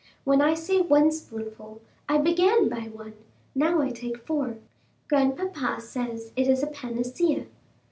[0.23, 4.57] When I say one spoonful, I began by one—now I take four.
[5.07, 7.45] Grandpapa says it is a panacea."